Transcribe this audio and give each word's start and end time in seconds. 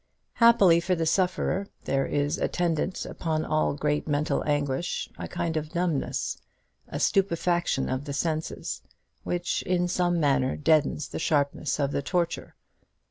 Happily 0.33 0.79
for 0.79 0.95
the 0.95 1.05
sufferer 1.05 1.67
there 1.85 2.07
is 2.07 2.39
attendant 2.39 3.05
upon 3.05 3.45
all 3.45 3.75
great 3.75 4.07
mental 4.07 4.43
anguish 4.47 5.07
a 5.19 5.27
kind 5.27 5.55
of 5.55 5.75
numbness, 5.75 6.41
a 6.87 6.99
stupefaction 6.99 7.87
of 7.87 8.05
the 8.05 8.13
senses, 8.13 8.81
which 9.21 9.61
in 9.61 9.87
some 9.87 10.19
manner 10.19 10.57
deadens 10.57 11.09
the 11.09 11.19
sharpness 11.19 11.79
of 11.79 11.91
the 11.91 12.01
torture. 12.01 12.55